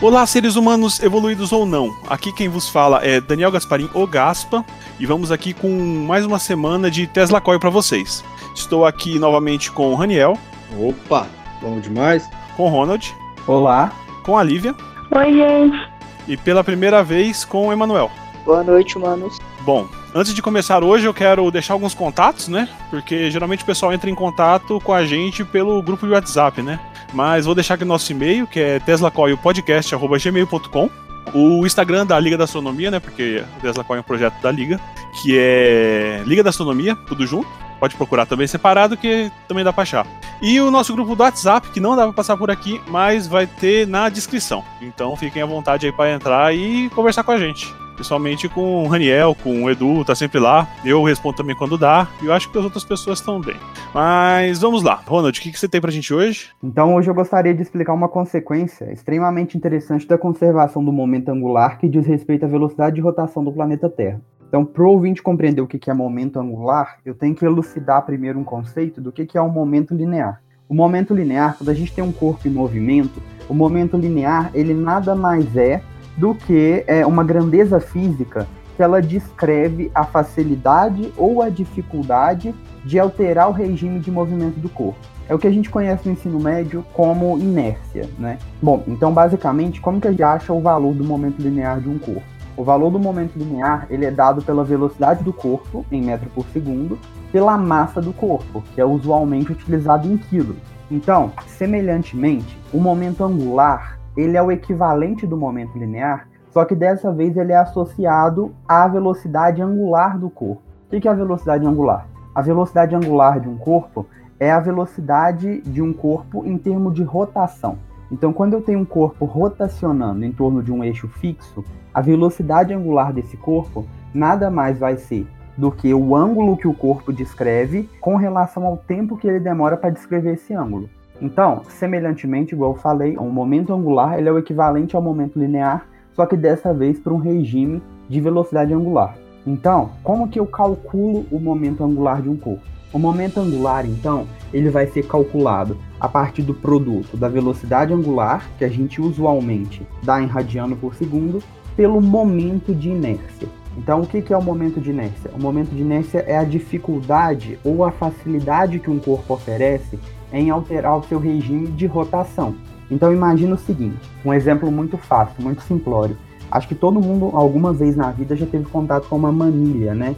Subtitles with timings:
[0.00, 1.92] Olá, seres humanos evoluídos ou não.
[2.08, 4.64] Aqui quem vos fala é Daniel Gasparim, o Gaspa,
[4.96, 5.68] e vamos aqui com
[6.06, 8.24] mais uma semana de Tesla Coil para vocês.
[8.54, 10.38] Estou aqui novamente com o Raniel.
[10.78, 11.26] Opa,
[11.60, 12.30] bom demais.
[12.56, 13.12] Com o Ronald.
[13.44, 13.92] Olá.
[14.22, 14.72] Com a Lívia.
[15.10, 15.90] Oi, gente.
[16.28, 18.08] E pela primeira vez com o Emanuel.
[18.44, 19.36] Boa noite, humanos.
[19.62, 22.68] Bom, antes de começar hoje, eu quero deixar alguns contatos, né?
[22.88, 26.78] Porque geralmente o pessoal entra em contato com a gente pelo grupo de WhatsApp, né?
[27.12, 30.90] Mas vou deixar aqui o nosso e-mail, que é teslacoilpodcast.gmail.com
[31.34, 33.00] o Instagram da Liga da Astronomia, né?
[33.00, 34.80] Porque o Tesla Coil é um projeto da Liga,
[35.20, 37.48] que é Liga da Astronomia, tudo junto.
[37.78, 40.06] Pode procurar também separado, que também dá pra achar.
[40.42, 43.46] E o nosso grupo do WhatsApp, que não dá pra passar por aqui, mas vai
[43.46, 44.64] ter na descrição.
[44.80, 47.72] Então fiquem à vontade aí para entrar e conversar com a gente.
[47.98, 50.68] Principalmente com o Raniel, com o Edu, tá sempre lá.
[50.84, 52.06] Eu respondo também quando dá.
[52.22, 53.56] E eu acho que as outras pessoas estão bem.
[53.92, 55.02] Mas vamos lá.
[55.04, 56.50] Ronald, o que, que você tem pra gente hoje?
[56.62, 61.76] Então, hoje eu gostaria de explicar uma consequência extremamente interessante da conservação do momento angular
[61.76, 64.20] que diz respeito à velocidade de rotação do planeta Terra.
[64.46, 68.38] Então, para o ouvinte compreender o que é momento angular, eu tenho que elucidar primeiro
[68.38, 70.40] um conceito do que é um momento linear.
[70.68, 74.72] O momento linear, quando a gente tem um corpo em movimento, o momento linear ele
[74.72, 75.82] nada mais é
[76.18, 82.98] do que é, uma grandeza física que ela descreve a facilidade ou a dificuldade de
[82.98, 84.98] alterar o regime de movimento do corpo.
[85.28, 88.38] É o que a gente conhece no ensino médio como inércia, né?
[88.62, 91.98] Bom, então basicamente, como que a gente acha o valor do momento linear de um
[91.98, 92.22] corpo?
[92.56, 96.44] O valor do momento linear ele é dado pela velocidade do corpo em metro por
[96.46, 96.98] segundo,
[97.30, 100.56] pela massa do corpo, que é usualmente utilizado em quilos.
[100.90, 107.12] Então, semelhantemente, o momento angular ele é o equivalente do momento linear, só que dessa
[107.12, 110.60] vez ele é associado à velocidade angular do corpo.
[110.86, 112.08] O que é a velocidade angular?
[112.34, 114.06] A velocidade angular de um corpo
[114.40, 117.78] é a velocidade de um corpo em termos de rotação.
[118.10, 122.74] Então, quando eu tenho um corpo rotacionando em torno de um eixo fixo, a velocidade
[122.74, 127.88] angular desse corpo nada mais vai ser do que o ângulo que o corpo descreve
[128.00, 130.90] com relação ao tempo que ele demora para descrever esse ângulo.
[131.20, 135.86] Então, semelhantemente, igual eu falei, o momento angular ele é o equivalente ao momento linear,
[136.12, 139.16] só que dessa vez para um regime de velocidade angular.
[139.46, 142.62] Então, como que eu calculo o momento angular de um corpo?
[142.92, 148.48] O momento angular, então, ele vai ser calculado a partir do produto da velocidade angular,
[148.56, 151.42] que a gente usualmente dá em radiano por segundo,
[151.76, 153.48] pelo momento de inércia.
[153.76, 155.30] Então, o que é o momento de inércia?
[155.32, 159.98] O momento de inércia é a dificuldade ou a facilidade que um corpo oferece
[160.32, 162.54] em alterar o seu regime de rotação.
[162.90, 166.16] Então imagina o seguinte, um exemplo muito fácil, muito simplório.
[166.50, 170.16] Acho que todo mundo alguma vez na vida já teve contato com uma manilha, né?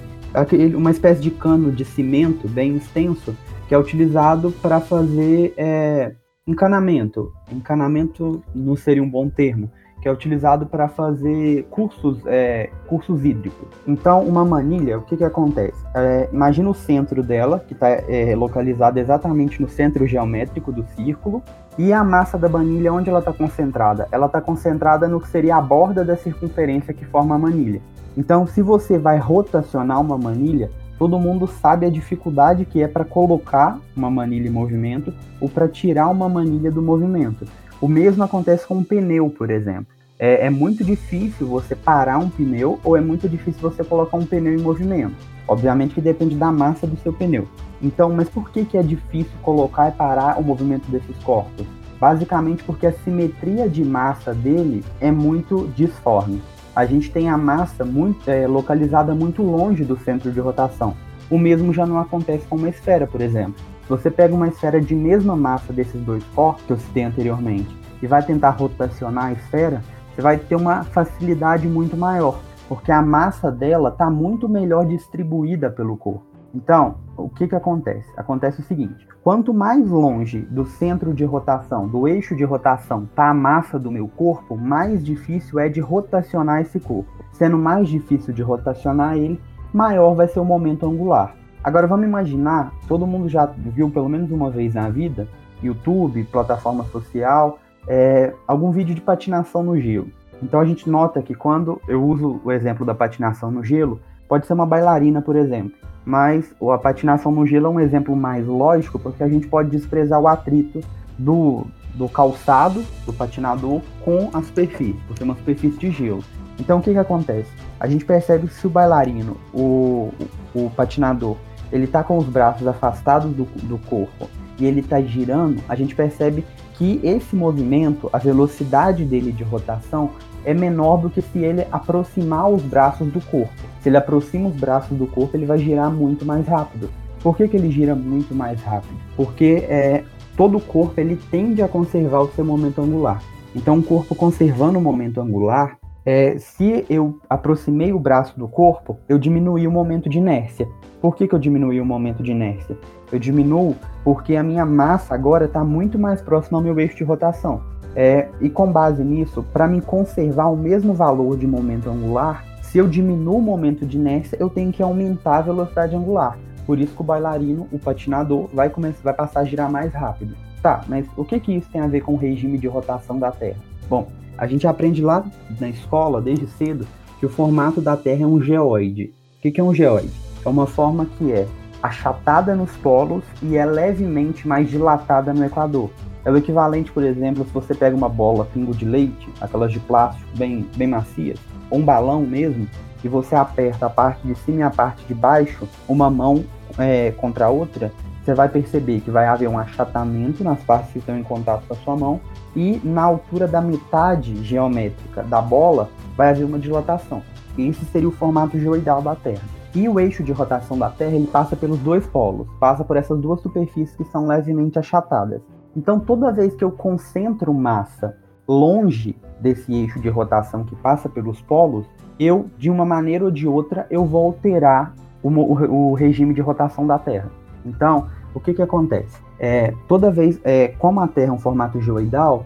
[0.76, 3.34] Uma espécie de cano de cimento bem extenso
[3.66, 6.12] que é utilizado para fazer é,
[6.46, 7.32] encanamento.
[7.52, 9.70] Encanamento não seria um bom termo,
[10.00, 13.68] que é utilizado para fazer cursos, é, cursos hídricos.
[13.86, 15.78] Então, uma manilha, o que, que acontece?
[15.94, 21.42] É, imagina o centro dela, que está é, localizado exatamente no centro geométrico do círculo,
[21.78, 24.08] e a massa da manilha, onde ela está concentrada?
[24.10, 27.80] Ela está concentrada no que seria a borda da circunferência que forma a manilha.
[28.16, 33.04] Então, se você vai rotacionar uma manilha, todo mundo sabe a dificuldade que é para
[33.04, 37.46] colocar uma manilha em movimento ou para tirar uma manilha do movimento.
[37.80, 39.86] O mesmo acontece com um pneu, por exemplo.
[40.18, 44.26] É, é, muito difícil você parar um pneu ou é muito difícil você colocar um
[44.26, 45.14] pneu em movimento.
[45.48, 47.48] Obviamente que depende da massa do seu pneu.
[47.80, 51.66] Então, mas por que, que é difícil colocar e parar o movimento desses corpos?
[51.98, 56.42] Basicamente porque a simetria de massa dele é muito disforme.
[56.76, 60.94] A gente tem a massa muito, é, localizada muito longe do centro de rotação.
[61.30, 64.94] O mesmo já não acontece com uma esfera, por exemplo você pega uma esfera de
[64.94, 69.82] mesma massa desses dois corpos que eu citei anteriormente e vai tentar rotacionar a esfera,
[70.14, 75.68] você vai ter uma facilidade muito maior, porque a massa dela está muito melhor distribuída
[75.70, 76.24] pelo corpo.
[76.54, 78.08] Então, o que, que acontece?
[78.16, 83.30] Acontece o seguinte: quanto mais longe do centro de rotação, do eixo de rotação, está
[83.30, 87.10] a massa do meu corpo, mais difícil é de rotacionar esse corpo.
[87.32, 89.40] Sendo mais difícil de rotacionar ele,
[89.72, 91.39] maior vai ser o momento angular.
[91.62, 95.28] Agora vamos imaginar, todo mundo já viu pelo menos uma vez na vida,
[95.62, 100.08] YouTube, plataforma social, é, algum vídeo de patinação no gelo.
[100.42, 104.46] Então a gente nota que quando eu uso o exemplo da patinação no gelo, pode
[104.46, 105.72] ser uma bailarina, por exemplo.
[106.02, 110.18] Mas a patinação no gelo é um exemplo mais lógico, porque a gente pode desprezar
[110.18, 110.80] o atrito
[111.18, 116.24] do, do calçado, do patinador, com a superfície, porque é uma superfície de gelo.
[116.58, 117.50] Então o que, que acontece?
[117.78, 120.10] A gente percebe que se o bailarino, o,
[120.54, 121.36] o patinador,
[121.72, 124.28] ele está com os braços afastados do, do corpo
[124.58, 126.44] e ele está girando, a gente percebe
[126.74, 130.10] que esse movimento, a velocidade dele de rotação,
[130.44, 133.52] é menor do que se ele aproximar os braços do corpo.
[133.80, 136.90] Se ele aproxima os braços do corpo, ele vai girar muito mais rápido.
[137.22, 138.94] Por que, que ele gira muito mais rápido?
[139.14, 140.04] Porque é,
[140.36, 143.22] todo o corpo ele tende a conservar o seu momento angular.
[143.54, 145.76] Então, o corpo conservando o momento angular,
[146.10, 150.66] é, se eu aproximei o braço do corpo, eu diminui o momento de inércia.
[151.00, 152.76] Por que, que eu diminui o momento de inércia?
[153.12, 157.04] Eu diminuo porque a minha massa agora está muito mais próxima ao meu eixo de
[157.04, 157.62] rotação.
[157.94, 162.78] É, e com base nisso, para me conservar o mesmo valor de momento angular, se
[162.78, 166.36] eu diminuo o momento de inércia, eu tenho que aumentar a velocidade angular.
[166.66, 170.34] Por isso que o bailarino, o patinador, vai, começar, vai passar a girar mais rápido.
[170.60, 173.30] Tá, mas o que, que isso tem a ver com o regime de rotação da
[173.30, 173.60] Terra?
[173.88, 174.08] Bom,
[174.40, 175.22] a gente aprende lá
[175.60, 176.86] na escola, desde cedo,
[177.18, 179.12] que o formato da Terra é um geoide.
[179.36, 180.10] O que, é um geoide?
[180.42, 181.46] É uma forma que é
[181.82, 185.90] achatada nos polos e é levemente mais dilatada no equador.
[186.24, 189.80] É o equivalente, por exemplo, se você pega uma bola pingo de leite, aquelas de
[189.80, 191.38] plástico bem, bem macias,
[191.68, 192.66] ou um balão mesmo,
[193.04, 196.44] e você aperta a parte de cima e a parte de baixo, uma mão
[196.78, 197.92] é, contra a outra,
[198.22, 201.74] você vai perceber que vai haver um achatamento nas partes que estão em contato com
[201.74, 202.20] a sua mão
[202.54, 207.22] e na altura da metade geométrica da bola vai haver uma dilatação.
[207.56, 209.42] Esse seria o formato geoidal da Terra.
[209.74, 213.18] E o eixo de rotação da Terra ele passa pelos dois polos, passa por essas
[213.20, 215.40] duas superfícies que são levemente achatadas.
[215.76, 218.16] Então, toda vez que eu concentro massa
[218.48, 221.86] longe desse eixo de rotação que passa pelos polos,
[222.18, 224.92] eu, de uma maneira ou de outra, eu vou alterar
[225.22, 227.30] o, o, o regime de rotação da Terra.
[227.64, 229.18] Então, o que que acontece?
[229.38, 232.44] É, toda vez, é, como a Terra é um formato geoidal,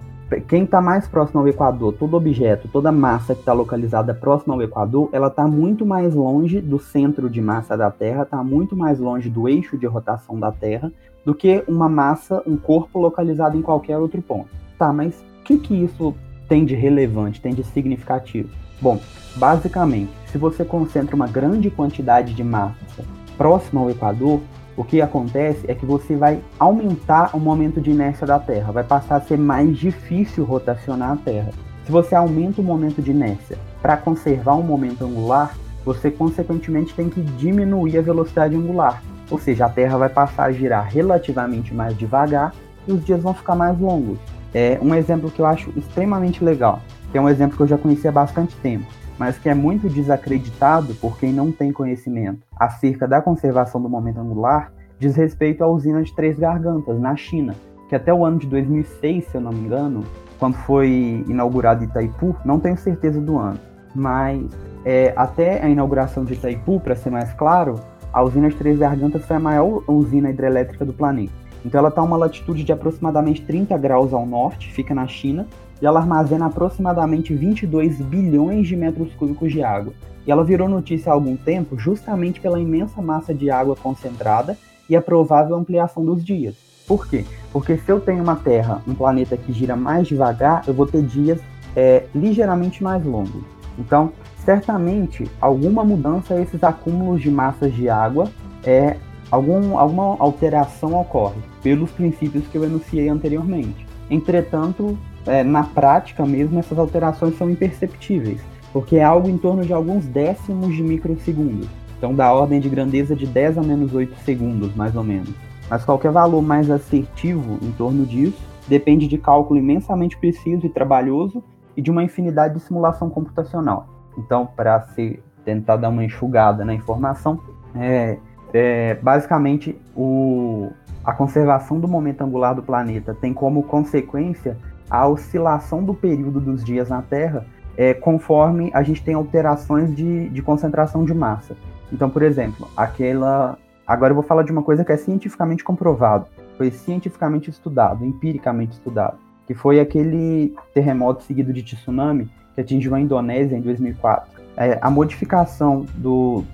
[0.48, 4.62] quem está mais próximo ao Equador, todo objeto, toda massa que está localizada próximo ao
[4.62, 8.98] Equador, ela está muito mais longe do centro de massa da Terra, está muito mais
[8.98, 10.90] longe do eixo de rotação da Terra,
[11.24, 14.48] do que uma massa, um corpo localizado em qualquer outro ponto.
[14.78, 16.14] Tá, mas o que, que isso
[16.48, 18.48] tem de relevante, tem de significativo?
[18.80, 18.98] Bom,
[19.36, 23.04] basicamente, se você concentra uma grande quantidade de massa
[23.36, 24.40] próxima ao Equador,
[24.76, 28.84] o que acontece é que você vai aumentar o momento de inércia da Terra, vai
[28.84, 31.50] passar a ser mais difícil rotacionar a Terra.
[31.84, 35.54] Se você aumenta o momento de inércia para conservar um momento angular,
[35.84, 40.52] você consequentemente tem que diminuir a velocidade angular, ou seja, a Terra vai passar a
[40.52, 42.52] girar relativamente mais devagar
[42.86, 44.18] e os dias vão ficar mais longos.
[44.52, 46.80] É um exemplo que eu acho extremamente legal,
[47.12, 48.86] que é um exemplo que eu já conheci há bastante tempo
[49.18, 54.20] mas que é muito desacreditado por quem não tem conhecimento acerca da conservação do momento
[54.20, 57.54] angular, diz respeito à usina de Três Gargantas, na China,
[57.88, 60.04] que até o ano de 2006, se eu não me engano,
[60.38, 63.58] quando foi inaugurado Itaipu, não tenho certeza do ano,
[63.94, 64.42] mas
[64.84, 67.80] é, até a inauguração de Itaipu, para ser mais claro,
[68.12, 71.32] a usina de Três Gargantas foi a maior usina hidrelétrica do planeta.
[71.64, 75.46] Então ela está a uma latitude de aproximadamente 30 graus ao norte, fica na China,
[75.80, 79.92] e ela armazena aproximadamente 22 bilhões de metros cúbicos de água.
[80.26, 84.56] E ela virou notícia há algum tempo justamente pela imensa massa de água concentrada
[84.88, 86.54] e a provável ampliação dos dias.
[86.86, 87.24] Por quê?
[87.52, 91.02] Porque se eu tenho uma Terra, um planeta que gira mais devagar, eu vou ter
[91.02, 91.40] dias
[91.74, 93.42] é, ligeiramente mais longos.
[93.78, 94.12] Então,
[94.44, 98.30] certamente, alguma mudança a esses acúmulos de massas de água,
[98.62, 98.96] é,
[99.30, 103.86] algum, alguma alteração ocorre, pelos princípios que eu enunciei anteriormente.
[104.10, 108.40] Entretanto, é, na prática mesmo, essas alterações são imperceptíveis,
[108.72, 111.68] porque é algo em torno de alguns décimos de microsegundos.
[111.96, 115.32] Então, da ordem de grandeza de 10 a menos 8 segundos, mais ou menos.
[115.70, 121.42] Mas qualquer valor mais assertivo em torno disso depende de cálculo imensamente preciso e trabalhoso
[121.76, 123.88] e de uma infinidade de simulação computacional.
[124.18, 127.40] Então, para se tentar dar uma enxugada na informação,
[127.74, 128.18] é,
[128.54, 130.70] é, basicamente o,
[131.04, 134.56] a conservação do momento angular do planeta tem como consequência
[134.88, 137.44] a oscilação do período dos dias na Terra
[137.76, 141.56] é, conforme a gente tem alterações de, de concentração de massa.
[141.92, 143.58] Então, por exemplo, aquela.
[143.84, 148.74] Agora eu vou falar de uma coisa que é cientificamente comprovado, foi cientificamente estudado, empiricamente
[148.74, 154.32] estudado, que foi aquele terremoto seguido de tsunami que atingiu a Indonésia em 2004.
[154.56, 156.44] É, a modificação do,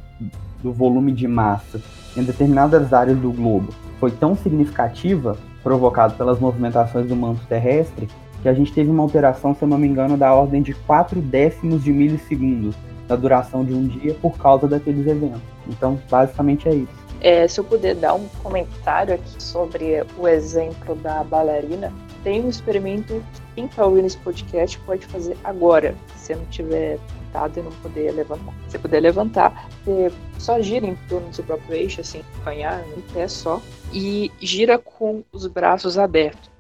[0.63, 1.81] do volume de massa
[2.17, 8.09] em determinadas áreas do globo foi tão significativa, provocado pelas movimentações do manto terrestre,
[8.43, 11.21] que a gente teve uma alteração, se eu não me engano, da ordem de 4
[11.21, 12.75] décimos de milissegundos
[13.07, 15.43] da duração de um dia por causa daqueles eventos.
[15.69, 17.01] Então, basicamente é isso.
[17.21, 21.93] É, se eu puder dar um comentário aqui sobre o exemplo da bailarina,
[22.25, 26.99] tem um experimento que quem está ouvindo esse podcast pode fazer agora, se não tiver
[27.31, 28.55] tentado e não puder levantar.
[28.69, 33.01] Se puder levantar, você só gira em torno do seu próprio eixo, assim, apanhar em
[33.13, 33.61] pé só,
[33.93, 36.51] e gira com os braços abertos.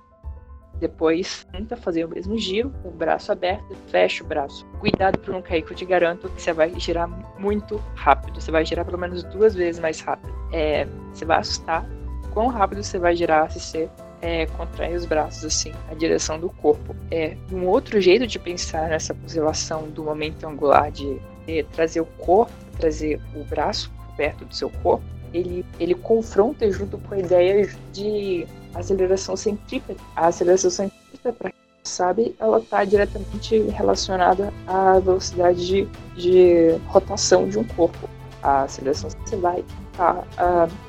[0.78, 4.64] Depois tenta fazer o mesmo giro, com o braço aberto, fecha o braço.
[4.78, 7.06] Cuidado para não cair, que eu te garanto que você vai girar
[7.38, 8.40] muito rápido.
[8.40, 10.32] Você vai girar pelo menos duas vezes mais rápido.
[10.52, 11.86] É, você vai assustar
[12.32, 13.90] quão rápido você vai girar se você
[14.22, 14.46] é,
[14.94, 16.94] os braços assim, a direção do corpo.
[17.10, 22.06] É um outro jeito de pensar nessa relação do momento angular de, de trazer o
[22.06, 25.04] corpo, trazer o braço perto do seu corpo.
[25.32, 30.00] Ele, ele confronta junto com a ideia de aceleração centrípeta.
[30.16, 37.48] A aceleração centrípeta, para quem sabe, ela está diretamente relacionada à velocidade de, de rotação
[37.48, 38.08] de um corpo.
[38.42, 39.64] A aceleração você vai
[39.96, 40.24] tá,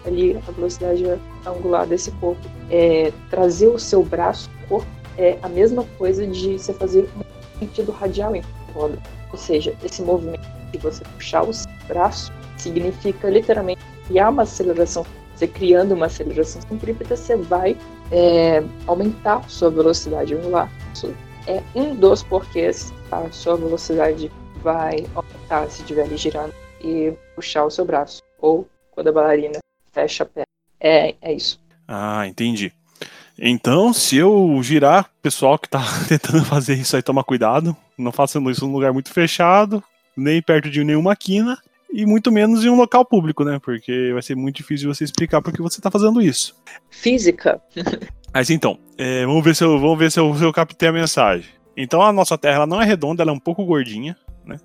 [0.06, 1.04] ali a velocidade
[1.46, 2.42] angular desse corpo.
[2.70, 7.92] É, trazer o seu braço, corpo, é a mesma coisa de você fazer um sentido
[7.92, 8.44] radial em
[8.74, 8.98] roda.
[9.32, 15.06] Ou seja, esse movimento de você puxar o seu braço significa literalmente criar uma aceleração.
[15.36, 17.76] Você criando uma aceleração centrípeta, você vai
[18.12, 20.72] é, aumentar sua velocidade angular.
[20.94, 21.14] Isso
[21.48, 24.32] é um dos porquês a sua velocidade
[24.64, 28.22] vai aumentar se estiver girando e puxar o seu braço.
[28.40, 29.60] Ou quando a bailarina
[29.92, 30.46] fecha a perna.
[30.80, 31.60] É, é isso.
[31.88, 32.72] Ah, entendi.
[33.38, 37.76] Então, se eu girar, pessoal que tá tentando fazer isso aí, toma cuidado.
[37.98, 39.84] Não façam isso num lugar muito fechado,
[40.16, 41.58] nem perto de nenhuma quina,
[41.92, 43.60] e muito menos em um local público, né?
[43.60, 46.56] Porque vai ser muito difícil você explicar por que você tá fazendo isso.
[46.90, 47.60] Física.
[48.34, 50.94] Mas então, é, vamos ver se eu, vamos ver se eu, se eu captei a
[50.94, 51.50] mensagem.
[51.76, 54.58] Então a nossa Terra ela não é redonda, ela é um pouco gordinha, né?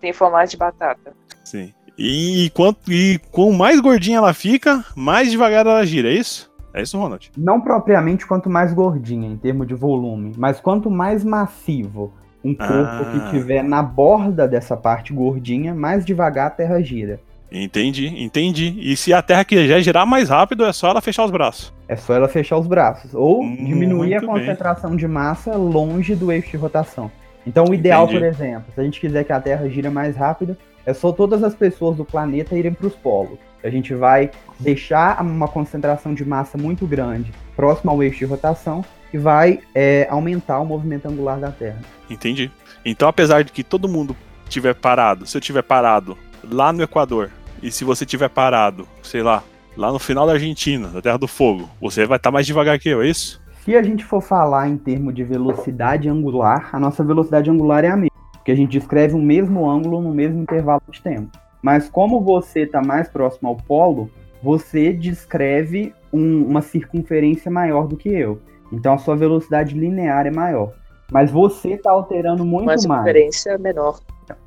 [0.00, 1.14] Tem formato de batata.
[1.44, 1.72] Sim.
[2.04, 6.50] E, quanto, e quanto mais gordinha ela fica, mais devagar ela gira, é isso?
[6.74, 7.30] É isso, Ronald?
[7.36, 12.72] Não propriamente quanto mais gordinha em termos de volume, mas quanto mais massivo um corpo
[12.74, 13.12] ah.
[13.12, 17.20] que tiver na borda dessa parte gordinha, mais devagar a Terra gira.
[17.52, 18.74] Entendi, entendi.
[18.80, 21.72] E se a Terra quiser girar mais rápido, é só ela fechar os braços.
[21.86, 23.14] É só ela fechar os braços.
[23.14, 24.98] Ou diminuir a concentração bem.
[24.98, 27.12] de massa longe do eixo de rotação.
[27.46, 28.18] Então, o ideal, entendi.
[28.18, 31.42] por exemplo, se a gente quiser que a Terra gira mais rápido, é só todas
[31.42, 33.38] as pessoas do planeta irem para os polos.
[33.62, 38.84] A gente vai deixar uma concentração de massa muito grande próximo ao eixo de rotação
[39.12, 41.80] e vai é, aumentar o movimento angular da Terra.
[42.08, 42.50] Entendi.
[42.84, 44.16] Então, apesar de que todo mundo
[44.48, 46.16] tiver parado, se eu tiver parado
[46.50, 47.30] lá no Equador
[47.62, 49.42] e se você tiver parado, sei lá,
[49.76, 52.78] lá no final da Argentina, da Terra do Fogo, você vai estar tá mais devagar
[52.78, 53.40] que eu, é isso?
[53.64, 57.88] Se a gente for falar em termos de velocidade angular, a nossa velocidade angular é
[57.88, 58.11] a mesma
[58.42, 61.30] porque a gente descreve o mesmo ângulo no mesmo intervalo de tempo.
[61.62, 64.10] Mas como você está mais próximo ao polo,
[64.42, 68.42] você descreve um, uma circunferência maior do que eu.
[68.72, 70.72] Então a sua velocidade linear é maior.
[71.12, 72.84] Mas você está alterando muito mais.
[72.84, 73.98] Uma circunferência menor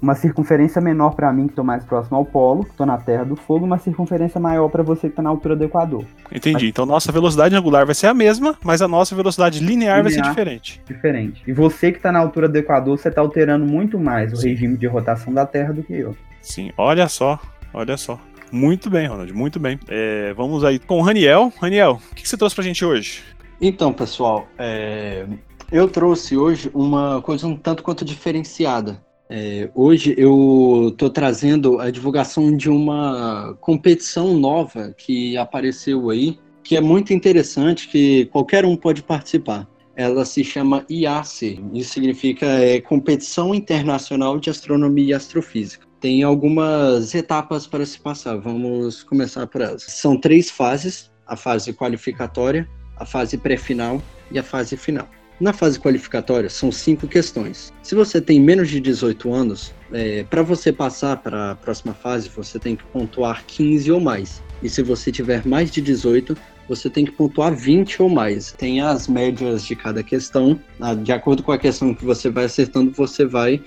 [0.01, 3.23] uma circunferência menor para mim, que estou mais próximo ao polo, que estou na Terra
[3.23, 6.05] do Fogo, uma circunferência maior para você que está na altura do Equador.
[6.31, 6.53] Entendi.
[6.53, 6.63] Mas...
[6.63, 10.11] Então nossa velocidade angular vai ser a mesma, mas a nossa velocidade linear, linear vai
[10.11, 10.81] ser diferente.
[10.87, 11.43] Diferente.
[11.45, 14.49] E você que está na altura do Equador, você está alterando muito mais o Sim.
[14.49, 16.15] regime de rotação da Terra do que eu.
[16.41, 17.39] Sim, olha só,
[17.73, 18.19] olha só.
[18.51, 19.79] Muito bem, Ronald, muito bem.
[19.87, 21.51] É, vamos aí com o Raniel.
[21.59, 23.23] Raniel, o que você trouxe pra gente hoje?
[23.59, 25.25] Então, pessoal, é,
[25.71, 29.03] eu trouxe hoje uma coisa um tanto quanto diferenciada.
[29.29, 36.77] É, hoje eu estou trazendo a divulgação de uma competição nova que apareceu aí, que
[36.77, 39.67] é muito interessante, que qualquer um pode participar.
[39.95, 45.87] Ela se chama IAC, isso significa é, Competição Internacional de Astronomia e Astrofísica.
[46.01, 49.83] Tem algumas etapas para se passar, vamos começar por elas.
[49.83, 52.67] São três fases: a fase qualificatória,
[52.97, 55.07] a fase pré-final e a fase final.
[55.39, 57.73] Na fase qualificatória, são cinco questões.
[57.83, 62.29] Se você tem menos de 18 anos, é, para você passar para a próxima fase,
[62.29, 64.41] você tem que pontuar 15 ou mais.
[64.63, 66.37] E se você tiver mais de 18,
[66.69, 68.53] você tem que pontuar 20 ou mais.
[68.53, 70.59] Tem as médias de cada questão.
[71.03, 73.61] De acordo com a questão que você vai acertando, você vai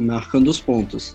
[0.00, 1.14] marcando os pontos.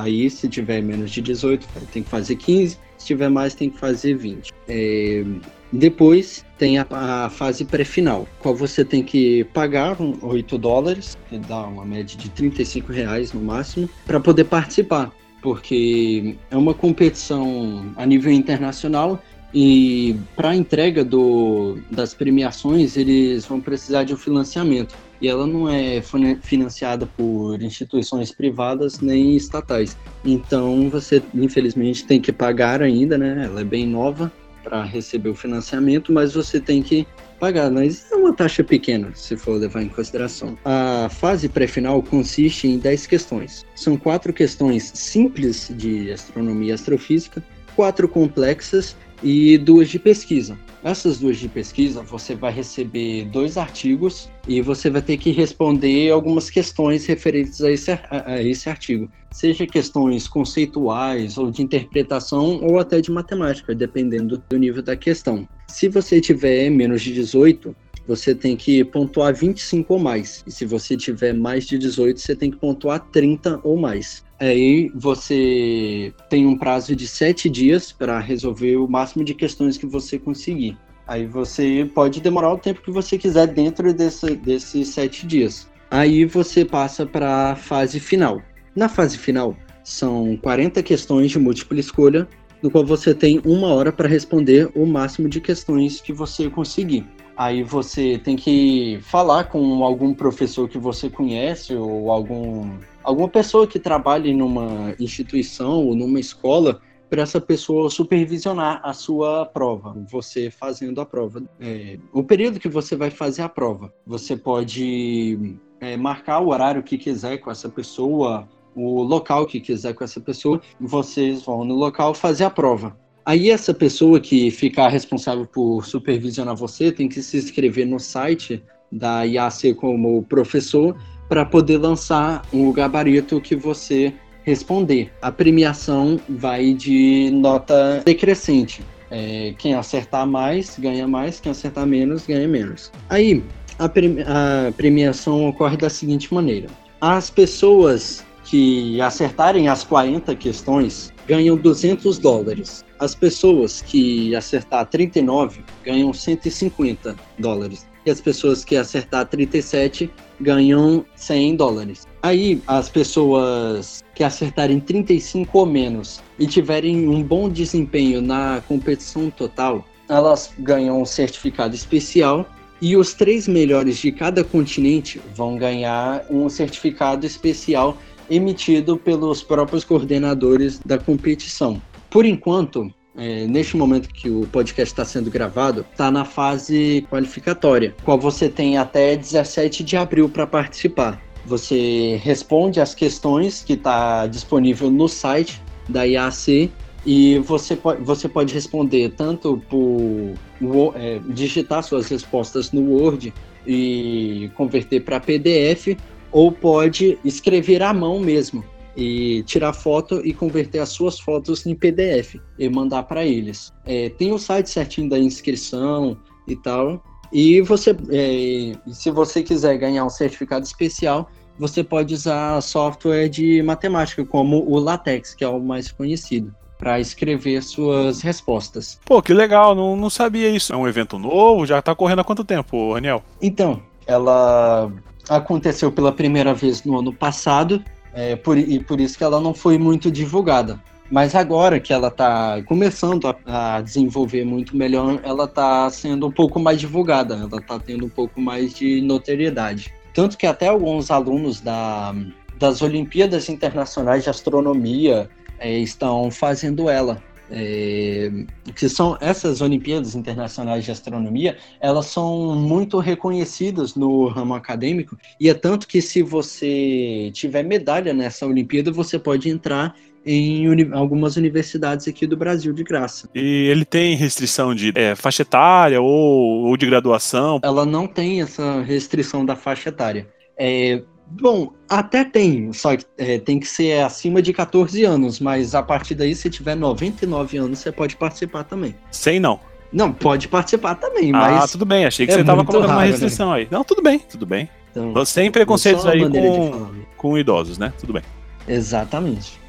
[0.00, 2.78] Aí, se tiver menos de 18, tem que fazer 15.
[2.98, 4.52] Se tiver mais, tem que fazer 20.
[4.68, 5.24] É,
[5.72, 11.38] depois tem a, a fase pré-final, qual você tem que pagar um, 8 dólares, que
[11.38, 17.92] dá uma média de 35 reais no máximo, para poder participar, porque é uma competição
[17.96, 19.22] a nível internacional
[19.54, 25.46] e para a entrega do, das premiações eles vão precisar de um financiamento e ela
[25.46, 26.02] não é
[26.42, 29.96] financiada por instituições privadas nem estatais.
[30.24, 33.44] Então você infelizmente tem que pagar ainda, né?
[33.44, 34.32] Ela é bem nova
[34.64, 37.06] para receber o financiamento, mas você tem que
[37.38, 40.56] pagar, mas é uma taxa pequena, se for levar em consideração.
[40.64, 43.66] A fase pré-final consiste em 10 questões.
[43.74, 47.42] São quatro questões simples de astronomia e astrofísica,
[47.74, 50.58] quatro complexas e duas de pesquisa.
[50.82, 56.10] Essas duas de pesquisa, você vai receber dois artigos e você vai ter que responder
[56.10, 59.08] algumas questões referentes a esse, a esse artigo.
[59.30, 65.48] Seja questões conceituais ou de interpretação ou até de matemática, dependendo do nível da questão.
[65.68, 67.74] Se você tiver menos de 18,
[68.06, 70.42] você tem que pontuar 25 ou mais.
[70.46, 74.24] E se você tiver mais de 18, você tem que pontuar 30 ou mais.
[74.42, 79.86] Aí você tem um prazo de 7 dias para resolver o máximo de questões que
[79.86, 80.76] você conseguir.
[81.06, 85.70] Aí você pode demorar o tempo que você quiser dentro desse, desses 7 dias.
[85.88, 88.42] Aí você passa para a fase final.
[88.74, 92.26] Na fase final, são 40 questões de múltipla escolha,
[92.60, 97.06] no qual você tem uma hora para responder o máximo de questões que você conseguir.
[97.36, 103.66] Aí você tem que falar com algum professor que você conhece ou algum, alguma pessoa
[103.66, 110.50] que trabalhe numa instituição ou numa escola para essa pessoa supervisionar a sua prova, você
[110.50, 111.42] fazendo a prova.
[111.60, 116.82] É, o período que você vai fazer a prova, você pode é, marcar o horário
[116.82, 121.74] que quiser com essa pessoa, o local que quiser com essa pessoa, vocês vão no
[121.74, 122.96] local fazer a prova.
[123.24, 128.62] Aí essa pessoa que ficar responsável por supervisionar você tem que se inscrever no site
[128.90, 130.96] da IAC como professor
[131.28, 134.12] para poder lançar um gabarito que você
[134.42, 135.10] responder.
[135.22, 138.82] A premiação vai de nota decrescente.
[139.10, 142.90] É, quem acertar mais ganha mais, quem acertar menos ganha menos.
[143.08, 143.42] Aí
[143.78, 146.68] a, a premiação ocorre da seguinte maneira:
[147.00, 152.84] as pessoas que acertarem as 40 questões ganham 200 dólares.
[152.98, 157.86] As pessoas que acertar 39 ganham 150 dólares.
[158.04, 162.06] E as pessoas que acertar 37 ganham 100 dólares.
[162.20, 169.30] Aí, as pessoas que acertarem 35 ou menos e tiverem um bom desempenho na competição
[169.30, 172.46] total, elas ganham um certificado especial
[172.80, 177.96] e os três melhores de cada continente vão ganhar um certificado especial
[178.30, 181.80] emitido pelos próprios coordenadores da competição.
[182.10, 187.94] Por enquanto, é, neste momento que o podcast está sendo gravado, está na fase qualificatória,
[188.04, 191.22] qual você tem até 17 de abril para participar.
[191.44, 196.70] Você responde as questões que está disponível no site da IAC
[197.04, 203.34] e você pode, você pode responder tanto por é, digitar suas respostas no Word
[203.66, 205.96] e converter para PDF,
[206.32, 208.64] ou pode escrever à mão mesmo
[208.96, 213.72] e tirar foto e converter as suas fotos em PDF e mandar para eles.
[213.84, 216.16] É, tem o site certinho da inscrição
[216.46, 217.02] e tal.
[217.32, 223.62] E você, é, se você quiser ganhar um certificado especial, você pode usar software de
[223.62, 229.00] matemática como o LaTeX, que é o mais conhecido, para escrever suas respostas.
[229.04, 230.72] Pô, que legal, não, não sabia isso.
[230.72, 231.64] É um evento novo?
[231.64, 233.22] Já está correndo há quanto tempo, Daniel?
[233.40, 234.92] Então, ela
[235.28, 237.82] aconteceu pela primeira vez no ano passado
[238.14, 240.80] é, por, e por isso que ela não foi muito divulgada.
[241.10, 246.30] Mas agora que ela está começando a, a, desenvolver muito melhor, ela está sendo um
[246.30, 249.92] pouco mais divulgada, ela está tendo um pouco mais de notoriedade.
[250.14, 252.14] Tanto que até alguns alunos da,
[252.58, 257.22] das Olimpíadas Internacionais de Astronomia é, estão fazendo ela
[257.54, 258.30] é,
[258.74, 265.50] que são essas Olimpíadas Internacionais de Astronomia, elas são muito reconhecidas no ramo acadêmico e
[265.50, 271.36] é tanto que se você tiver medalha nessa Olimpíada, você pode entrar em uni algumas
[271.36, 273.28] universidades aqui do Brasil de graça.
[273.34, 277.60] E ele tem restrição de é, faixa etária ou, ou de graduação?
[277.62, 280.26] Ela não tem essa restrição da faixa etária.
[280.56, 285.74] É, Bom, até tem, só que é, tem que ser acima de 14 anos, mas
[285.74, 288.94] a partir daí, se tiver 99 anos, você pode participar também.
[289.10, 289.58] Sem não.
[289.92, 291.64] Não, pode participar também, ah, mas.
[291.64, 293.10] Ah, tudo bem, achei que é você tava colocando raro, uma né?
[293.10, 293.56] restrição né?
[293.58, 293.68] aí.
[293.70, 294.68] Não, tudo bem, tudo bem.
[294.90, 297.92] Então, Sem preconceitos aí com, com idosos, né?
[297.98, 298.22] Tudo bem.
[298.68, 299.61] Exatamente.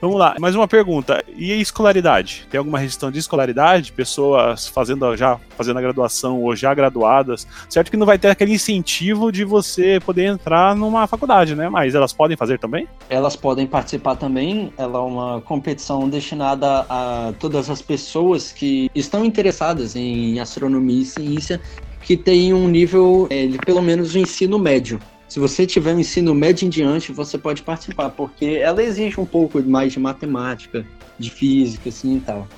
[0.00, 1.24] Vamos lá, mais uma pergunta.
[1.36, 2.46] E a escolaridade?
[2.50, 3.92] Tem alguma restrição de escolaridade?
[3.92, 7.46] Pessoas fazendo já fazendo a graduação ou já graduadas?
[7.68, 11.68] Certo que não vai ter aquele incentivo de você poder entrar numa faculdade, né?
[11.68, 12.86] Mas elas podem fazer também?
[13.08, 14.72] Elas podem participar também.
[14.76, 21.04] Ela é uma competição destinada a todas as pessoas que estão interessadas em astronomia e
[21.04, 21.60] ciência
[22.02, 26.00] que têm um nível é, de pelo menos o ensino médio se você tiver um
[26.00, 30.84] ensino médio em diante, você pode participar, porque ela exige um pouco mais de matemática,
[31.16, 32.48] de física, assim e tal.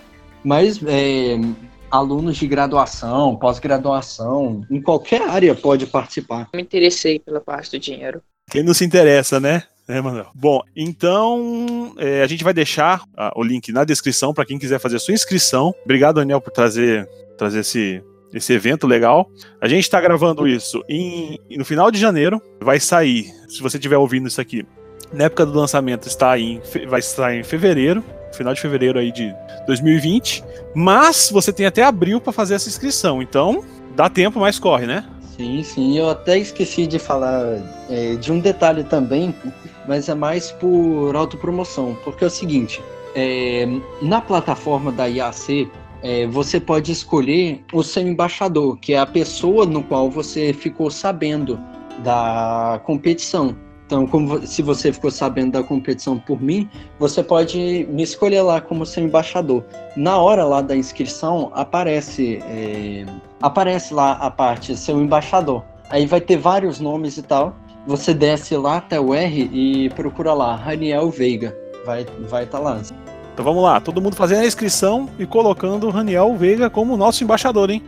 [0.42, 1.38] Mas é,
[1.90, 6.48] alunos de graduação, pós-graduação, em qualquer área pode participar.
[6.54, 8.22] Me interessei pela parte do dinheiro.
[8.50, 9.64] Quem não se interessa, né?
[9.87, 10.30] É, Manuel.
[10.35, 14.80] Bom, então é, a gente vai deixar ah, o link na descrição para quem quiser
[14.80, 15.74] fazer a sua inscrição.
[15.85, 17.06] Obrigado, Daniel, por trazer,
[17.37, 18.02] trazer esse,
[18.33, 19.31] esse evento legal.
[19.61, 22.40] A gente está gravando isso em, no final de janeiro.
[22.61, 24.64] Vai sair, se você estiver ouvindo isso aqui,
[25.12, 29.35] na época do lançamento está em, vai estar em fevereiro, final de fevereiro aí de
[29.66, 30.42] 2020.
[30.75, 33.21] Mas você tem até abril para fazer essa inscrição.
[33.21, 33.62] Então,
[33.95, 35.05] dá tempo, mas corre, né?
[35.37, 35.99] Sim, sim.
[35.99, 37.59] Eu até esqueci de falar
[37.90, 39.35] é, de um detalhe também,
[39.87, 41.97] mas é mais por autopromoção.
[42.05, 42.83] Porque é o seguinte:
[43.14, 43.66] é,
[44.01, 45.71] na plataforma da IAC,
[46.03, 50.91] é, você pode escolher o seu embaixador, que é a pessoa no qual você ficou
[50.91, 51.59] sabendo
[52.03, 53.57] da competição.
[53.87, 58.61] Então, como, se você ficou sabendo da competição por mim, você pode me escolher lá
[58.61, 59.65] como seu embaixador.
[59.97, 63.05] Na hora lá da inscrição, aparece, é,
[63.41, 65.62] aparece lá a parte seu embaixador.
[65.91, 67.55] Aí vai ter vários nomes e tal.
[67.87, 71.55] Você desce lá até o R e procura lá, Raniel Veiga.
[71.85, 72.81] Vai estar vai tá lá.
[73.33, 77.25] Então vamos lá, todo mundo fazendo a inscrição e colocando o Raniel Veiga como nosso
[77.25, 77.83] embaixador, hein?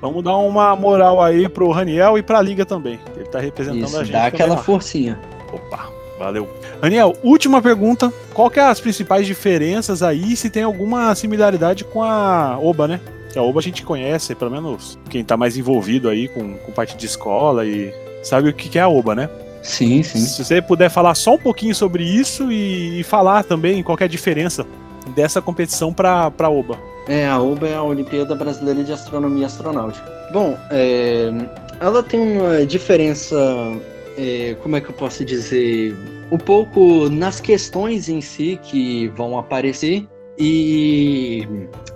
[0.00, 2.98] Vamos dar uma moral aí pro Raniel e pra Liga também.
[3.16, 4.12] Ele tá representando Isso, a gente.
[4.12, 4.62] Dá aquela lá.
[4.62, 5.18] forcinha.
[5.52, 6.48] Opa, valeu.
[6.80, 8.12] Daniel, última pergunta.
[8.32, 13.00] Qual que é as principais diferenças aí, se tem alguma similaridade com a OBA, né?
[13.32, 16.72] Que a OBA a gente conhece, pelo menos quem tá mais envolvido aí com, com
[16.72, 19.28] parte de escola e sabe o que, que é a OBA, né?
[19.62, 20.20] Sim, sim.
[20.20, 24.04] Se você puder falar só um pouquinho sobre isso e, e falar também qual que
[24.04, 24.64] é a diferença
[25.08, 26.78] dessa competição para a OBA.
[27.06, 30.06] É, a OBA é a Olimpíada Brasileira de Astronomia Astronáutica.
[30.32, 31.30] Bom, é,
[31.80, 33.36] ela tem uma diferença
[34.18, 35.96] é, como é que eu posso dizer,
[36.30, 40.06] um pouco nas questões em si que vão aparecer.
[40.36, 41.46] E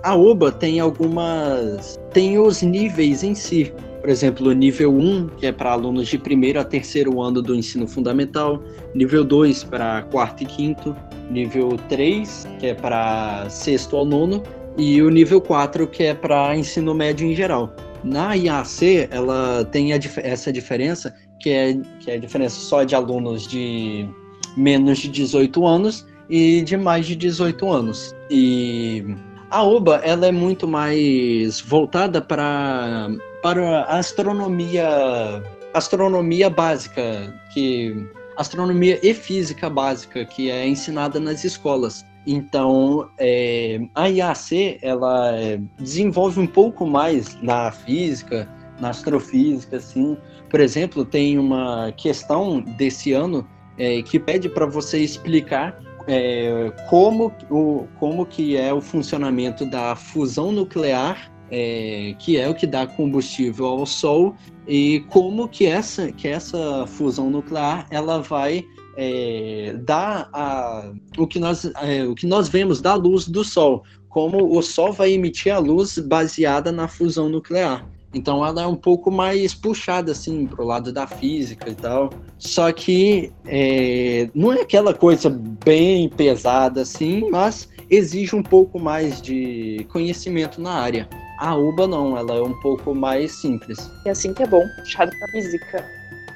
[0.01, 1.99] a OBA tem algumas.
[2.11, 3.73] tem os níveis em si.
[4.01, 7.55] Por exemplo, o nível 1, que é para alunos de primeiro a terceiro ano do
[7.55, 8.61] ensino fundamental,
[8.93, 10.93] nível 2 para quarto e quinto,
[11.33, 14.43] nível 3, que é para sexto ao nono,
[14.77, 17.75] e o nível 4, que é para ensino médio em geral.
[18.03, 22.95] Na IAC, ela tem dif essa diferença, que é, que é a diferença só de
[22.95, 24.07] alunos de
[24.55, 28.15] menos de 18 anos e de mais de 18 anos.
[28.29, 29.03] E
[29.49, 33.09] a OBA ela é muito mais voltada para
[33.41, 35.43] para astronomia
[35.73, 42.05] astronomia básica que astronomia e física básica que é ensinada nas escolas.
[42.25, 48.47] Então, é, a IAC ela é, desenvolve um pouco mais na física,
[48.79, 50.17] na astrofísica, assim.
[50.49, 57.33] Por exemplo, tem uma questão desse ano é, que pede para você explicar é, como,
[57.49, 62.87] o, como que é o funcionamento da fusão nuclear, é, que é o que dá
[62.87, 64.35] combustível ao Sol,
[64.67, 68.65] e como que essa, que essa fusão nuclear ela vai
[68.97, 73.83] é, dá a, o, que nós, é, o que nós vemos da luz do Sol,
[74.09, 77.87] como o Sol vai emitir a luz baseada na fusão nuclear.
[78.15, 82.11] Então ela é um pouco mais puxada assim para o lado da física e tal.
[82.37, 89.21] Só que é, não é aquela coisa bem pesada assim, mas exige um pouco mais
[89.21, 91.07] de conhecimento na área.
[91.39, 93.91] A UBA não, ela é um pouco mais simples.
[94.05, 95.85] E assim que é bom, puxado para física.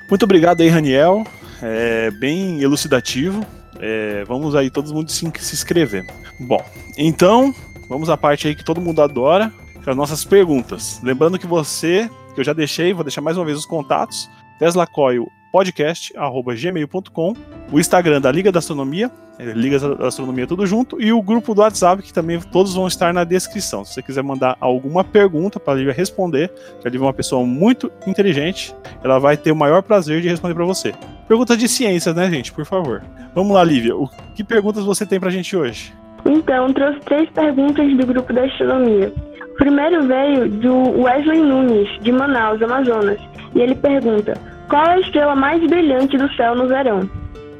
[0.09, 1.23] Muito obrigado aí, Raniel
[1.61, 3.45] é bem elucidativo.
[3.79, 6.05] É, vamos aí todo mundo se, se inscrever.
[6.39, 6.63] Bom,
[6.97, 7.53] então
[7.87, 10.99] vamos à parte aí que todo mundo adora, que é as nossas perguntas.
[11.03, 14.29] Lembrando que você, que eu já deixei, vou deixar mais uma vez os contatos,
[14.59, 17.33] Tesla Coil podcast@gmail.com,
[17.71, 21.53] o Instagram da Liga da Astronomia, é, Liga da Astronomia tudo junto, e o grupo
[21.53, 23.85] do WhatsApp, que também todos vão estar na descrição.
[23.85, 27.13] Se você quiser mandar alguma pergunta para a Lívia responder, que a Lívia é uma
[27.13, 30.93] pessoa muito inteligente, ela vai ter o maior prazer de responder para você.
[31.27, 32.51] Perguntas de ciências, né, gente?
[32.51, 33.03] Por favor.
[33.35, 33.95] Vamos lá, Lívia.
[33.95, 35.93] O que perguntas você tem pra gente hoje?
[36.25, 39.13] Então, trouxe três perguntas do grupo da astronomia.
[39.43, 43.19] O primeiro veio do Wesley Nunes, de Manaus, Amazonas,
[43.55, 47.09] e ele pergunta: qual é a estrela mais brilhante do céu no verão?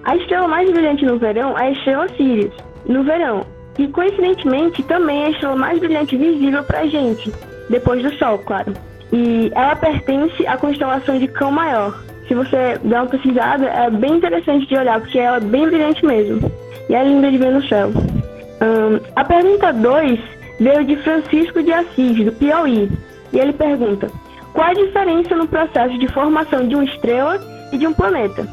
[0.04, 2.54] A estrela mais brilhante no verão é a estrela Sirius,
[2.86, 3.46] no verão,
[3.78, 7.32] e coincidentemente também é a estrela mais brilhante visível para a gente,
[7.70, 8.74] depois do Sol, claro.
[9.12, 11.94] E ela pertence à constelação de Cão Maior,
[12.28, 16.06] se você der uma pesquisada, é bem interessante de olhar, porque ela é bem brilhante
[16.06, 16.52] mesmo.
[16.90, 17.90] E é linda de ver no céu.
[17.90, 20.20] Um, a pergunta 2
[20.60, 22.92] veio de Francisco de Assis, do Piauí.
[23.32, 24.10] E ele pergunta:
[24.58, 27.40] qual a diferença no processo de formação de uma estrela
[27.72, 28.44] e de um planeta?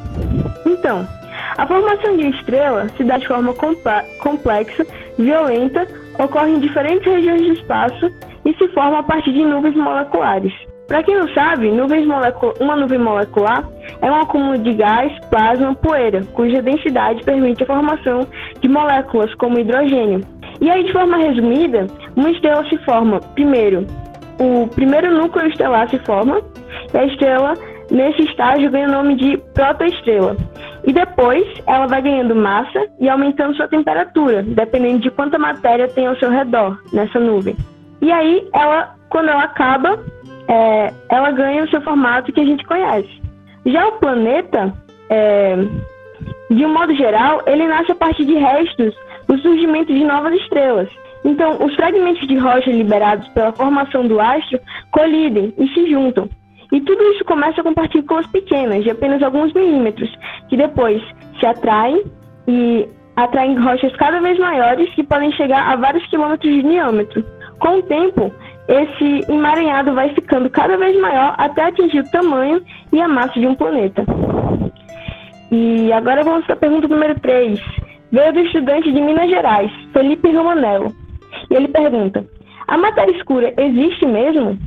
[0.67, 1.09] Então,
[1.57, 3.55] a formação de uma estrela se dá de forma
[4.21, 4.87] complexa,
[5.19, 5.89] violenta,
[6.19, 8.13] ocorre em diferentes regiões do espaço
[8.45, 10.53] e se forma a partir de nuvens moleculares.
[10.87, 12.05] Para quem não sabe, nuvens
[12.61, 13.67] uma nuvem molecular
[14.03, 18.29] é um acúmulo de gás, plasma, poeira, cuja densidade permite a formação
[18.61, 20.21] de moléculas como hidrogênio.
[20.61, 23.87] E aí, de forma resumida, uma estrela se forma, primeiro,
[24.39, 26.41] o primeiro núcleo estelar se forma,
[26.93, 27.55] e a estrela,
[27.91, 30.37] nesse estágio, ganha o nome de protoestrela.
[30.87, 36.07] E depois, ela vai ganhando massa e aumentando sua temperatura, dependendo de quanta matéria tem
[36.07, 37.57] ao seu redor, nessa nuvem.
[38.03, 39.99] E aí, ela, quando ela acaba,
[40.49, 43.09] é, ela ganha o seu formato que a gente conhece.
[43.65, 44.75] Já o planeta,
[45.09, 45.57] é,
[46.51, 48.95] de um modo geral, ele nasce a partir de restos
[49.27, 50.89] do surgimento de novas estrelas.
[51.25, 54.61] Então, os fragmentos de rocha liberados pela formação do astro
[54.91, 56.29] colidem e se juntam.
[56.71, 60.11] E tudo isso começa com partículas pequenas, de apenas alguns milímetros,
[60.49, 61.03] que depois
[61.39, 62.03] se atraem
[62.47, 67.25] e atraem rochas cada vez maiores que podem chegar a vários quilômetros de diâmetro.
[67.61, 68.33] Com o tempo,
[68.69, 72.61] esse emaranhado vai ficando cada vez maior até atingir o tamanho
[72.93, 74.05] e a massa de um planeta.
[75.53, 77.61] E agora vamos para a pergunta número 3.
[78.11, 81.04] Veio do estudante de Minas Gerais, Felipe Romanello.
[81.51, 82.25] E ele pergunta:
[82.69, 84.59] A matéria escura existe mesmo?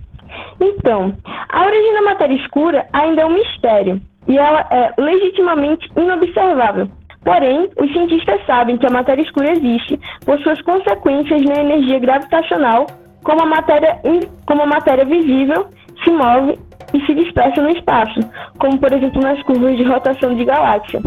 [0.59, 1.15] Então,
[1.49, 6.89] a origem da matéria escura ainda é um mistério e ela é legitimamente inobservável.
[7.23, 12.87] Porém, os cientistas sabem que a matéria escura existe por suas consequências na energia gravitacional
[13.23, 13.99] como a matéria,
[14.45, 15.67] como a matéria visível
[16.03, 16.57] se move
[16.93, 18.19] e se dispersa no espaço,
[18.59, 21.01] como por exemplo nas curvas de rotação de galáxia.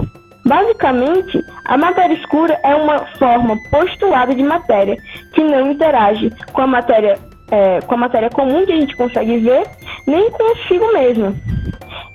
[0.44, 4.96] Basicamente, a matéria escura é uma forma postulada de matéria
[5.34, 7.18] que não interage com a matéria,
[7.50, 9.62] é, com a matéria comum que a gente consegue ver,
[10.06, 11.34] nem consigo mesma.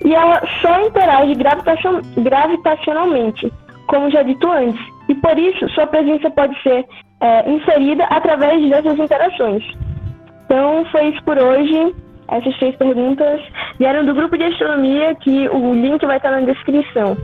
[0.04, 3.52] E ela só interage gravitacion, gravitacionalmente,
[3.86, 6.84] como já dito antes, e por isso sua presença pode ser
[7.20, 9.64] é, inserida através dessas interações.
[10.44, 11.94] Então foi isso por hoje.
[12.28, 13.40] Essas três perguntas
[13.78, 17.16] vieram do grupo de astronomia, que o link vai estar na descrição.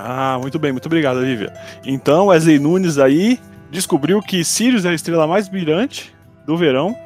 [0.00, 1.52] Ah, muito bem, muito obrigado, Lívia.
[1.84, 3.38] Então, Wesley Nunes aí
[3.70, 6.14] descobriu que Sirius é a estrela mais brilhante
[6.46, 6.96] do verão.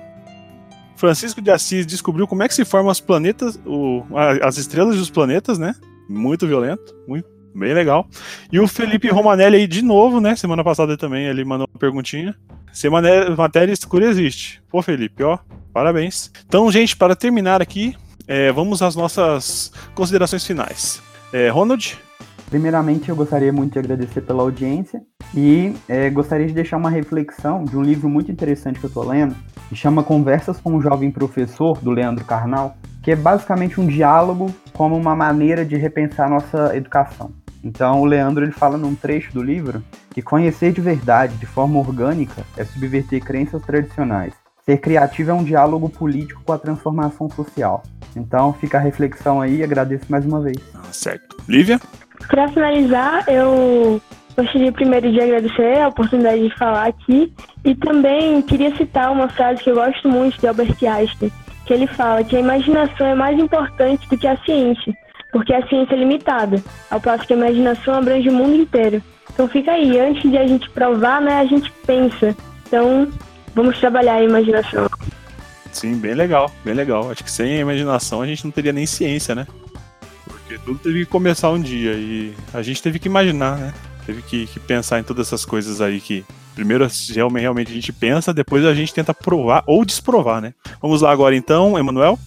[0.96, 4.04] Francisco de Assis descobriu como é que se formam os planetas, o,
[4.40, 5.74] as estrelas e os planetas, né?
[6.08, 8.06] Muito violento, muito bem legal.
[8.52, 10.36] E o Felipe Romanelli aí de novo, né?
[10.36, 12.36] Semana passada também ele mandou uma perguntinha.
[12.72, 14.62] Se matéria escura existe.
[14.70, 15.38] Pô, Felipe, ó,
[15.72, 16.30] parabéns.
[16.46, 17.94] Então, gente, para terminar aqui,
[18.26, 21.02] é, vamos às nossas considerações finais.
[21.32, 21.98] É, Ronald?
[22.52, 25.00] Primeiramente, eu gostaria muito de agradecer pela audiência
[25.34, 29.08] e é, gostaria de deixar uma reflexão de um livro muito interessante que eu estou
[29.08, 29.34] lendo,
[29.70, 34.54] que chama Conversas com um Jovem Professor, do Leandro Carnal, que é basicamente um diálogo
[34.74, 37.32] como uma maneira de repensar nossa educação.
[37.64, 41.78] Então, o Leandro ele fala num trecho do livro que conhecer de verdade, de forma
[41.78, 44.34] orgânica, é subverter crenças tradicionais.
[44.66, 47.82] Ser criativo é um diálogo político com a transformação social.
[48.14, 50.58] Então, fica a reflexão aí agradeço mais uma vez.
[50.74, 51.34] Ah, certo.
[51.48, 51.80] Lívia?
[52.28, 54.00] Para finalizar, eu
[54.36, 57.32] gostaria primeiro de agradecer a oportunidade de falar aqui
[57.64, 61.30] e também queria citar uma frase que eu gosto muito de Albert Einstein,
[61.66, 64.94] que ele fala que a imaginação é mais importante do que a ciência,
[65.30, 69.02] porque a ciência é limitada, ao passo que a imaginação abrange o mundo inteiro.
[69.32, 72.36] Então fica aí, antes de a gente provar, né, a gente pensa.
[72.66, 73.08] Então,
[73.54, 74.88] vamos trabalhar a imaginação.
[75.70, 77.10] Sim, bem legal, bem legal.
[77.10, 79.46] Acho que sem a imaginação a gente não teria nem ciência, né?
[80.52, 83.74] Porque tudo teve que começar um dia e a gente teve que imaginar, né?
[84.04, 86.86] Teve que, que pensar em todas essas coisas aí que primeiro
[87.34, 90.52] realmente a gente pensa, depois a gente tenta provar ou desprovar, né?
[90.80, 92.18] Vamos lá agora então, Emanuel.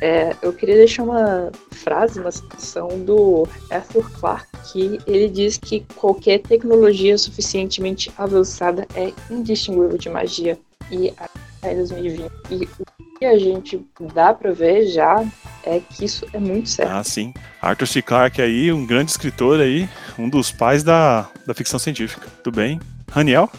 [0.00, 5.84] É, eu queria deixar uma frase, uma citação do Arthur Clarke, que ele diz que
[5.96, 10.56] qualquer tecnologia suficientemente avançada é indistinguível de magia.
[10.90, 12.30] E até 2020.
[12.50, 15.24] E o que a gente dá para ver já
[15.64, 16.90] é que isso é muito certo.
[16.90, 17.34] Ah, sim.
[17.60, 18.02] Arthur C.
[18.02, 19.88] Clarke aí, um grande escritor aí,
[20.18, 22.26] um dos pais da, da ficção científica.
[22.42, 22.80] Tudo bem?
[23.10, 23.50] Raniel?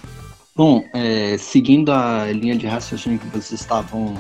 [0.55, 4.13] Bom, é, seguindo a linha de raciocínio que vocês estavam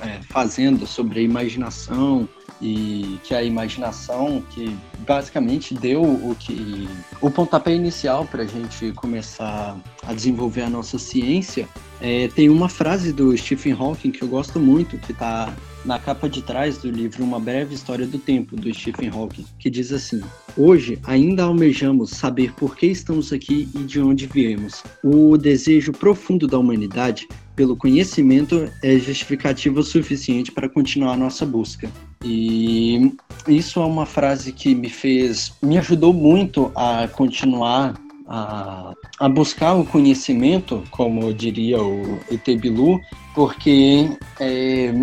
[0.00, 2.26] é, fazendo sobre a imaginação
[2.62, 6.88] e que a imaginação que basicamente deu o que
[7.20, 11.68] o pontapé inicial para a gente começar a desenvolver a nossa ciência,
[12.00, 15.52] é, tem uma frase do Stephen Hawking que eu gosto muito, que está
[15.84, 19.68] na capa de trás do livro Uma Breve História do Tempo, do Stephen Hawking, que
[19.68, 20.22] diz assim:
[20.56, 24.82] Hoje ainda almejamos saber por que estamos aqui e de onde viemos.
[25.02, 31.90] O desejo profundo da humanidade pelo conhecimento é justificativa suficiente para continuar nossa busca.
[32.24, 33.12] E
[33.48, 37.94] isso é uma frase que me fez, me ajudou muito a continuar
[38.26, 43.00] a, a buscar o conhecimento, como diria o Etebilu,
[43.34, 44.08] porque
[44.40, 44.94] é,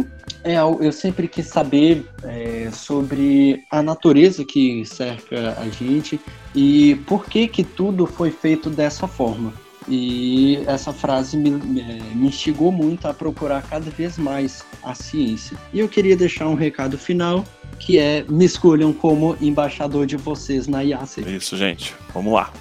[0.44, 6.20] é, eu sempre quis saber é, sobre a natureza que cerca a gente
[6.56, 9.54] e por que que tudo foi feito dessa forma.
[9.90, 15.58] E essa frase me, me instigou muito a procurar cada vez mais a ciência.
[15.74, 17.44] E eu queria deixar um recado final,
[17.80, 21.22] que é me escolham como embaixador de vocês na IAC.
[21.22, 21.96] Isso, gente.
[22.14, 22.52] Vamos lá.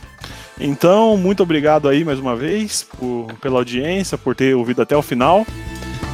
[0.58, 5.02] Então, muito obrigado aí mais uma vez por, pela audiência, por ter ouvido até o
[5.02, 5.46] final.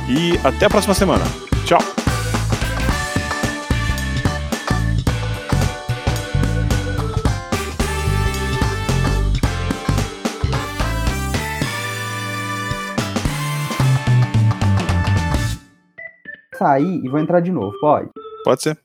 [0.08, 1.24] E até a próxima semana.
[1.64, 2.03] Tchau!
[16.64, 18.08] Sair e vou entrar de novo, pode?
[18.42, 18.80] Pode ser.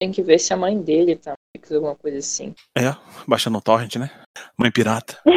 [0.00, 1.34] Tem que ver se a mãe dele tá
[1.70, 2.54] alguma coisa assim.
[2.74, 2.84] É,
[3.28, 4.10] baixando o torrent, né?
[4.58, 5.18] Mãe pirata.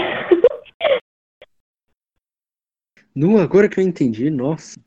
[3.14, 4.80] Não, agora que eu entendi, nossa.